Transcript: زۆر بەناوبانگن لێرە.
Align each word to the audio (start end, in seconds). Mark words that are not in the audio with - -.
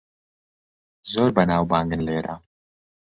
زۆر 1.11 1.29
بەناوبانگن 1.37 2.01
لێرە. 2.07 2.35